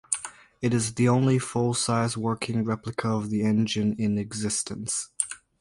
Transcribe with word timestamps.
It 0.63 0.73
is 0.73 0.95
the 0.95 1.07
only 1.07 1.37
full-size 1.37 2.17
working 2.17 2.63
replica 2.63 3.09
of 3.09 3.29
the 3.29 3.43
engine 3.43 3.95
in 3.99 4.17
existence. 4.17 5.09